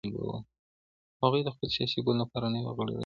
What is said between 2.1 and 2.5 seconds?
لپاره